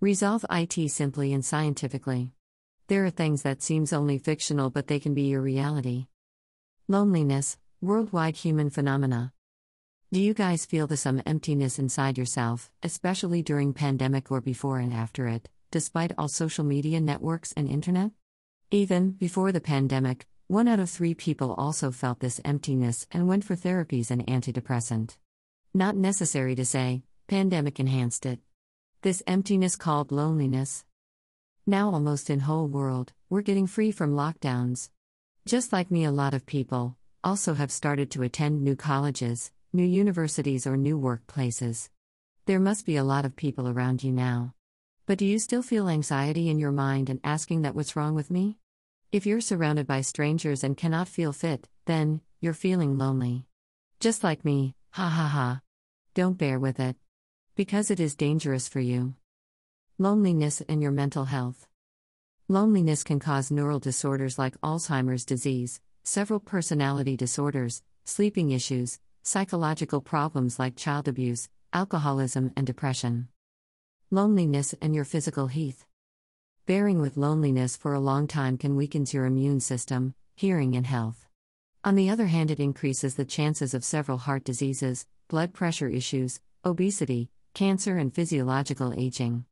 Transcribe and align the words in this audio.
Resolve 0.00 0.44
IT 0.48 0.92
simply 0.92 1.32
and 1.32 1.44
scientifically. 1.44 2.30
There 2.86 3.04
are 3.04 3.10
things 3.10 3.42
that 3.42 3.62
seems 3.62 3.92
only 3.92 4.16
fictional 4.16 4.70
but 4.70 4.86
they 4.86 5.00
can 5.00 5.12
be 5.12 5.22
your 5.22 5.40
reality. 5.40 6.06
Loneliness, 6.86 7.58
worldwide 7.80 8.36
human 8.36 8.70
phenomena. 8.70 9.32
Do 10.12 10.20
you 10.20 10.34
guys 10.34 10.64
feel 10.64 10.86
the 10.86 10.96
some 10.96 11.20
emptiness 11.26 11.80
inside 11.80 12.16
yourself, 12.16 12.70
especially 12.80 13.42
during 13.42 13.72
pandemic 13.72 14.30
or 14.30 14.40
before 14.40 14.78
and 14.78 14.94
after 14.94 15.26
it, 15.26 15.48
despite 15.72 16.12
all 16.16 16.28
social 16.28 16.62
media 16.62 17.00
networks 17.00 17.52
and 17.56 17.68
internet? 17.68 18.12
Even 18.70 19.10
before 19.10 19.50
the 19.50 19.60
pandemic, 19.60 20.28
one 20.46 20.68
out 20.68 20.78
of 20.78 20.88
3 20.88 21.14
people 21.14 21.54
also 21.54 21.90
felt 21.90 22.20
this 22.20 22.40
emptiness 22.44 23.04
and 23.10 23.26
went 23.26 23.42
for 23.42 23.56
therapies 23.56 24.12
and 24.12 24.24
antidepressant. 24.28 25.16
Not 25.74 25.96
necessary 25.96 26.54
to 26.54 26.64
say, 26.64 27.02
pandemic 27.26 27.80
enhanced 27.80 28.26
it. 28.26 28.38
This 29.02 29.22
emptiness 29.28 29.76
called 29.76 30.10
loneliness. 30.10 30.84
Now 31.64 31.90
almost 31.90 32.30
in 32.30 32.40
whole 32.40 32.66
world, 32.66 33.12
we're 33.30 33.42
getting 33.42 33.68
free 33.68 33.92
from 33.92 34.16
lockdowns. 34.16 34.90
Just 35.46 35.72
like 35.72 35.88
me 35.88 36.02
a 36.02 36.10
lot 36.10 36.34
of 36.34 36.46
people 36.46 36.96
also 37.22 37.54
have 37.54 37.70
started 37.70 38.10
to 38.10 38.24
attend 38.24 38.60
new 38.60 38.74
colleges, 38.74 39.52
new 39.72 39.84
universities 39.84 40.66
or 40.66 40.76
new 40.76 40.98
workplaces. 40.98 41.90
There 42.46 42.58
must 42.58 42.86
be 42.86 42.96
a 42.96 43.04
lot 43.04 43.24
of 43.24 43.36
people 43.36 43.68
around 43.68 44.02
you 44.02 44.10
now. 44.10 44.54
But 45.06 45.18
do 45.18 45.24
you 45.24 45.38
still 45.38 45.62
feel 45.62 45.88
anxiety 45.88 46.48
in 46.48 46.58
your 46.58 46.72
mind 46.72 47.08
and 47.08 47.20
asking 47.22 47.62
that 47.62 47.76
what's 47.76 47.94
wrong 47.94 48.16
with 48.16 48.32
me? 48.32 48.58
If 49.12 49.26
you're 49.26 49.40
surrounded 49.40 49.86
by 49.86 50.00
strangers 50.00 50.64
and 50.64 50.76
cannot 50.76 51.06
feel 51.06 51.32
fit, 51.32 51.68
then 51.86 52.20
you're 52.40 52.52
feeling 52.52 52.98
lonely. 52.98 53.46
Just 54.00 54.24
like 54.24 54.44
me, 54.44 54.74
ha 54.90 55.08
ha 55.08 55.28
ha. 55.28 55.60
Don't 56.14 56.36
bear 56.36 56.58
with 56.58 56.80
it. 56.80 56.96
Because 57.58 57.90
it 57.90 57.98
is 57.98 58.14
dangerous 58.14 58.68
for 58.68 58.78
you. 58.78 59.14
Loneliness 59.98 60.62
and 60.68 60.80
your 60.80 60.92
mental 60.92 61.24
health. 61.24 61.66
Loneliness 62.46 63.02
can 63.02 63.18
cause 63.18 63.50
neural 63.50 63.80
disorders 63.80 64.38
like 64.38 64.60
Alzheimer's 64.60 65.24
disease, 65.24 65.80
several 66.04 66.38
personality 66.38 67.16
disorders, 67.16 67.82
sleeping 68.04 68.52
issues, 68.52 69.00
psychological 69.24 70.00
problems 70.00 70.60
like 70.60 70.76
child 70.76 71.08
abuse, 71.08 71.48
alcoholism, 71.72 72.52
and 72.56 72.64
depression. 72.64 73.26
Loneliness 74.12 74.72
and 74.80 74.94
your 74.94 75.04
physical 75.04 75.48
health. 75.48 75.84
Bearing 76.64 77.00
with 77.00 77.16
loneliness 77.16 77.76
for 77.76 77.92
a 77.92 77.98
long 77.98 78.28
time 78.28 78.56
can 78.56 78.76
weaken 78.76 79.04
your 79.10 79.24
immune 79.24 79.58
system, 79.58 80.14
hearing, 80.36 80.76
and 80.76 80.86
health. 80.86 81.26
On 81.82 81.96
the 81.96 82.08
other 82.08 82.26
hand, 82.26 82.52
it 82.52 82.60
increases 82.60 83.16
the 83.16 83.24
chances 83.24 83.74
of 83.74 83.82
several 83.82 84.18
heart 84.18 84.44
diseases, 84.44 85.06
blood 85.26 85.52
pressure 85.52 85.88
issues, 85.88 86.38
obesity, 86.64 87.30
cancer, 87.54 87.98
and 87.98 88.14
physiological 88.14 88.92
aging. 88.96 89.44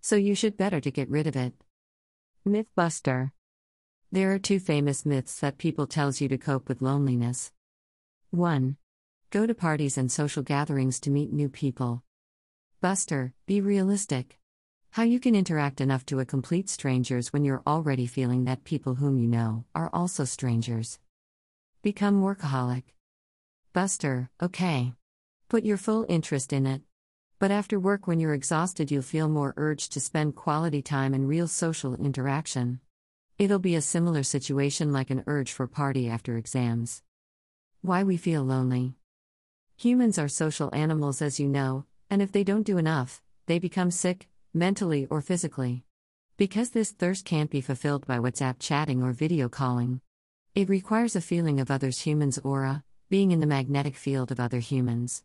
So 0.00 0.16
you 0.16 0.34
should 0.34 0.56
better 0.56 0.80
to 0.80 0.90
get 0.90 1.10
rid 1.10 1.26
of 1.26 1.36
it. 1.36 1.54
Mythbuster. 2.46 3.32
There 4.12 4.32
are 4.32 4.38
two 4.38 4.58
famous 4.58 5.06
myths 5.06 5.38
that 5.40 5.58
people 5.58 5.86
tells 5.86 6.20
you 6.20 6.28
to 6.28 6.38
cope 6.38 6.68
with 6.68 6.82
loneliness. 6.82 7.52
1. 8.30 8.76
Go 9.30 9.46
to 9.46 9.54
parties 9.54 9.96
and 9.96 10.10
social 10.10 10.42
gatherings 10.42 10.98
to 11.00 11.10
meet 11.10 11.32
new 11.32 11.48
people. 11.48 12.02
Buster, 12.80 13.34
be 13.46 13.60
realistic. 13.60 14.38
How 14.90 15.04
you 15.04 15.20
can 15.20 15.36
interact 15.36 15.80
enough 15.80 16.04
to 16.06 16.18
a 16.18 16.24
complete 16.24 16.68
strangers 16.68 17.32
when 17.32 17.44
you're 17.44 17.62
already 17.66 18.06
feeling 18.06 18.44
that 18.44 18.64
people 18.64 18.96
whom 18.96 19.18
you 19.18 19.28
know 19.28 19.64
are 19.74 19.90
also 19.92 20.24
strangers. 20.24 20.98
Become 21.82 22.22
workaholic. 22.22 22.82
Buster, 23.72 24.30
okay. 24.42 24.94
Put 25.48 25.64
your 25.64 25.76
full 25.76 26.06
interest 26.08 26.52
in 26.52 26.66
it. 26.66 26.82
But 27.40 27.50
after 27.50 27.80
work, 27.80 28.06
when 28.06 28.20
you're 28.20 28.34
exhausted, 28.34 28.90
you'll 28.90 29.00
feel 29.00 29.26
more 29.26 29.54
urged 29.56 29.94
to 29.94 30.00
spend 30.00 30.36
quality 30.36 30.82
time 30.82 31.14
and 31.14 31.26
real 31.26 31.48
social 31.48 31.94
interaction. 31.94 32.80
It'll 33.38 33.58
be 33.58 33.74
a 33.74 33.80
similar 33.80 34.22
situation 34.24 34.92
like 34.92 35.08
an 35.08 35.24
urge 35.26 35.50
for 35.50 35.66
party 35.66 36.06
after 36.06 36.36
exams. 36.36 37.02
Why 37.80 38.02
we 38.02 38.18
feel 38.18 38.42
lonely. 38.42 38.92
Humans 39.78 40.18
are 40.18 40.28
social 40.28 40.68
animals, 40.74 41.22
as 41.22 41.40
you 41.40 41.48
know, 41.48 41.86
and 42.10 42.20
if 42.20 42.30
they 42.30 42.44
don't 42.44 42.66
do 42.66 42.76
enough, 42.76 43.22
they 43.46 43.58
become 43.58 43.90
sick, 43.90 44.28
mentally 44.52 45.06
or 45.06 45.22
physically. 45.22 45.84
Because 46.36 46.70
this 46.70 46.90
thirst 46.90 47.24
can't 47.24 47.48
be 47.48 47.62
fulfilled 47.62 48.06
by 48.06 48.18
WhatsApp 48.18 48.56
chatting 48.58 49.02
or 49.02 49.12
video 49.12 49.48
calling. 49.48 50.02
It 50.54 50.68
requires 50.68 51.16
a 51.16 51.22
feeling 51.22 51.58
of 51.58 51.70
others' 51.70 52.00
humans' 52.00 52.36
aura, 52.44 52.84
being 53.08 53.30
in 53.30 53.40
the 53.40 53.46
magnetic 53.46 53.96
field 53.96 54.30
of 54.30 54.40
other 54.40 54.58
humans. 54.58 55.24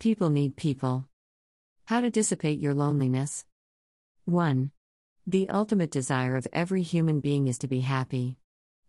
People 0.00 0.28
need 0.28 0.56
people. 0.56 1.06
How 1.86 2.00
to 2.00 2.10
dissipate 2.10 2.60
your 2.60 2.74
loneliness? 2.74 3.44
1. 4.24 4.70
The 5.26 5.48
ultimate 5.48 5.90
desire 5.90 6.36
of 6.36 6.46
every 6.52 6.82
human 6.82 7.18
being 7.18 7.48
is 7.48 7.58
to 7.58 7.66
be 7.66 7.80
happy. 7.80 8.36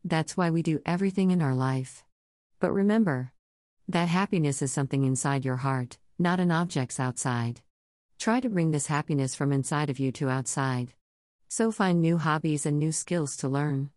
That's 0.06 0.38
why 0.38 0.52
we 0.52 0.62
do 0.62 0.80
everything 0.86 1.32
in 1.32 1.42
our 1.42 1.56
life. 1.56 2.04
But 2.60 2.72
remember, 2.72 3.34
that 3.88 4.10
happiness 4.10 4.62
is 4.62 4.72
something 4.72 5.06
inside 5.06 5.44
your 5.44 5.58
heart, 5.58 5.98
not 6.20 6.40
an 6.40 6.52
object's 6.52 7.00
outside. 7.00 7.62
Try 8.20 8.40
to 8.40 8.50
bring 8.50 8.70
this 8.70 8.88
happiness 8.88 9.34
from 9.34 9.52
inside 9.52 9.90
of 9.90 10.00
you 10.00 10.12
to 10.14 10.30
outside. 10.30 10.94
So 11.50 11.72
find 11.72 12.00
new 12.00 12.20
hobbies 12.20 12.68
and 12.68 12.78
new 12.78 12.92
skills 12.92 13.36
to 13.38 13.50
learn. 13.50 13.90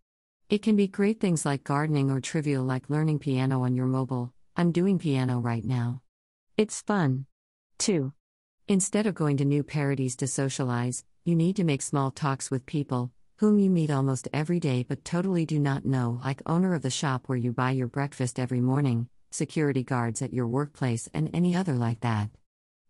It 0.48 0.62
can 0.62 0.74
be 0.74 0.88
great 0.88 1.20
things 1.20 1.44
like 1.44 1.64
gardening 1.64 2.10
or 2.10 2.20
trivial 2.20 2.64
like 2.64 2.88
learning 2.88 3.18
piano 3.18 3.62
on 3.62 3.74
your 3.74 3.86
mobile. 3.86 4.32
I'm 4.56 4.72
doing 4.72 4.98
piano 4.98 5.38
right 5.38 5.64
now. 5.64 6.00
It's 6.56 6.80
fun. 6.80 7.26
2. 7.78 8.14
Instead 8.68 9.06
of 9.06 9.14
going 9.14 9.36
to 9.36 9.44
new 9.44 9.62
parodies 9.62 10.16
to 10.16 10.26
socialize, 10.26 11.04
you 11.24 11.36
need 11.36 11.54
to 11.54 11.62
make 11.62 11.80
small 11.80 12.10
talks 12.10 12.50
with 12.50 12.66
people 12.66 13.12
whom 13.36 13.60
you 13.60 13.70
meet 13.70 13.92
almost 13.92 14.26
every 14.32 14.58
day 14.58 14.82
but 14.82 15.04
totally 15.04 15.46
do 15.46 15.60
not 15.60 15.84
know, 15.84 16.20
like 16.24 16.42
owner 16.46 16.74
of 16.74 16.82
the 16.82 16.90
shop 16.90 17.28
where 17.28 17.38
you 17.38 17.52
buy 17.52 17.70
your 17.70 17.86
breakfast 17.86 18.40
every 18.40 18.60
morning, 18.60 19.08
security 19.30 19.84
guards 19.84 20.20
at 20.20 20.32
your 20.32 20.48
workplace, 20.48 21.08
and 21.14 21.30
any 21.32 21.54
other 21.54 21.74
like 21.74 22.00
that. 22.00 22.28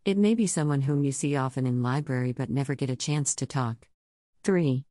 It 0.07 0.17
may 0.17 0.35
be 0.35 0.47
someone 0.47 0.81
whom 0.81 1.05
you 1.05 1.13
see 1.13 1.37
often 1.37 1.67
in 1.67 1.83
library 1.83 2.33
but 2.33 2.49
never 2.49 2.75
get 2.75 2.89
a 2.89 2.97
chance 2.97 3.35
to 3.35 3.45
talk. 3.45 3.87
3. 4.45 4.83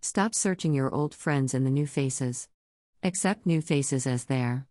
Stop 0.00 0.34
searching 0.34 0.72
your 0.72 0.94
old 0.94 1.14
friends 1.14 1.52
and 1.52 1.66
the 1.66 1.70
new 1.70 1.86
faces. 1.86 2.48
Accept 3.02 3.44
new 3.44 3.60
faces 3.60 4.06
as 4.06 4.24
there. 4.24 4.66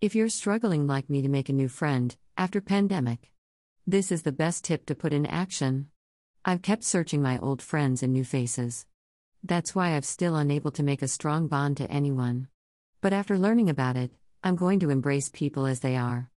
If 0.00 0.14
you're 0.14 0.30
struggling 0.30 0.86
like 0.86 1.10
me 1.10 1.20
to 1.20 1.28
make 1.28 1.50
a 1.50 1.52
new 1.52 1.68
friend 1.68 2.16
after 2.38 2.62
pandemic, 2.62 3.30
this 3.86 4.12
is 4.12 4.22
the 4.22 4.32
best 4.32 4.64
tip 4.64 4.86
to 4.86 4.94
put 4.94 5.12
in 5.12 5.26
action. 5.26 5.88
I've 6.44 6.62
kept 6.62 6.84
searching 6.84 7.22
my 7.22 7.38
old 7.38 7.62
friends 7.62 8.02
and 8.02 8.12
new 8.12 8.24
faces. 8.24 8.86
That's 9.42 9.74
why 9.74 9.96
I've 9.96 10.04
still 10.04 10.36
unable 10.36 10.70
to 10.72 10.82
make 10.82 11.02
a 11.02 11.08
strong 11.08 11.48
bond 11.48 11.78
to 11.78 11.90
anyone. 11.90 12.48
But 13.00 13.12
after 13.12 13.38
learning 13.38 13.70
about 13.70 13.96
it, 13.96 14.10
I'm 14.44 14.56
going 14.56 14.80
to 14.80 14.90
embrace 14.90 15.30
people 15.30 15.66
as 15.66 15.80
they 15.80 15.96
are. 15.96 16.30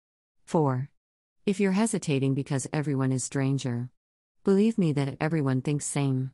4. 0.44 0.88
If 1.44 1.58
you're 1.58 1.72
hesitating 1.72 2.34
because 2.34 2.68
everyone 2.72 3.12
is 3.12 3.24
stranger, 3.24 3.90
believe 4.44 4.78
me 4.78 4.92
that 4.92 5.16
everyone 5.20 5.60
thinks 5.60 5.84
same. 5.84 6.30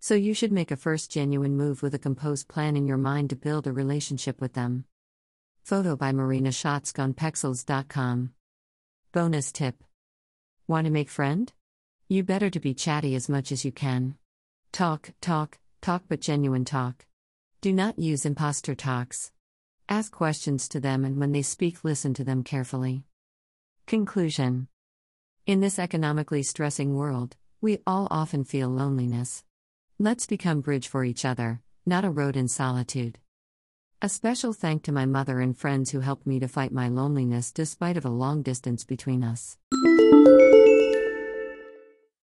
So 0.00 0.14
you 0.14 0.34
should 0.34 0.52
make 0.52 0.70
a 0.70 0.76
first 0.76 1.10
genuine 1.10 1.56
move 1.56 1.82
with 1.82 1.94
a 1.94 1.98
composed 1.98 2.48
plan 2.48 2.76
in 2.76 2.86
your 2.86 2.96
mind 2.96 3.30
to 3.30 3.36
build 3.36 3.66
a 3.66 3.72
relationship 3.72 4.40
with 4.40 4.54
them. 4.54 4.84
Photo 5.62 5.96
by 5.96 6.12
Marina 6.12 6.50
Shotsk 6.50 6.98
on 6.98 7.12
Pexels.com. 7.12 8.32
Bonus 9.12 9.52
tip. 9.52 9.82
Want 10.68 10.86
to 10.86 10.90
make 10.90 11.08
friend? 11.08 11.52
You 12.08 12.24
better 12.24 12.50
to 12.50 12.58
be 12.58 12.74
chatty 12.74 13.14
as 13.14 13.28
much 13.28 13.52
as 13.52 13.64
you 13.64 13.70
can. 13.70 14.16
Talk, 14.72 15.12
talk, 15.20 15.58
talk 15.80 16.02
but 16.08 16.20
genuine 16.20 16.64
talk. 16.64 17.06
Do 17.60 17.72
not 17.72 18.00
use 18.00 18.26
imposter 18.26 18.74
talks. 18.74 19.30
Ask 19.88 20.10
questions 20.10 20.68
to 20.70 20.80
them 20.80 21.04
and 21.04 21.18
when 21.18 21.30
they 21.30 21.42
speak, 21.42 21.84
listen 21.84 22.14
to 22.14 22.24
them 22.24 22.42
carefully. 22.42 23.04
Conclusion 23.86 24.66
In 25.46 25.60
this 25.60 25.78
economically 25.78 26.42
stressing 26.42 26.96
world, 26.96 27.36
we 27.60 27.78
all 27.86 28.08
often 28.10 28.42
feel 28.42 28.68
loneliness. 28.68 29.44
Let's 30.00 30.26
become 30.26 30.62
bridge 30.62 30.88
for 30.88 31.04
each 31.04 31.24
other, 31.24 31.60
not 31.86 32.04
a 32.04 32.10
road 32.10 32.36
in 32.36 32.48
solitude. 32.48 33.18
A 34.02 34.08
special 34.08 34.52
thank 34.52 34.82
to 34.82 34.92
my 34.92 35.06
mother 35.06 35.40
and 35.40 35.56
friends 35.56 35.92
who 35.92 36.00
helped 36.00 36.26
me 36.26 36.40
to 36.40 36.48
fight 36.48 36.72
my 36.72 36.88
loneliness 36.88 37.52
despite 37.52 37.96
of 37.96 38.04
a 38.04 38.10
long 38.10 38.42
distance 38.42 38.84
between 38.84 39.22
us. 39.22 39.58
Thank 39.82 40.00
you. 40.00 40.75